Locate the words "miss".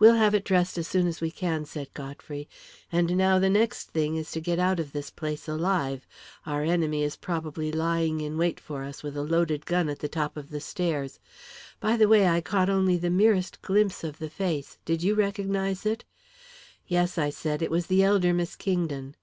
18.34-18.56